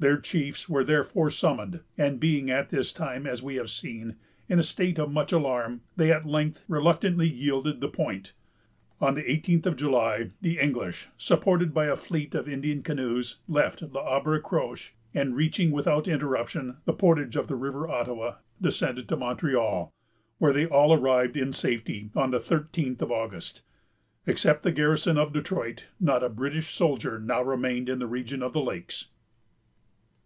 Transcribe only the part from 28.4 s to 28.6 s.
of